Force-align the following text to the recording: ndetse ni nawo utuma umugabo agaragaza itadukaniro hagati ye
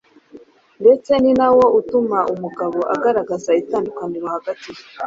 ndetse 0.81 1.11
ni 1.21 1.31
nawo 1.39 1.65
utuma 1.79 2.19
umugabo 2.33 2.79
agaragaza 2.95 3.49
itadukaniro 3.61 4.27
hagati 4.35 4.67
ye 4.75 4.81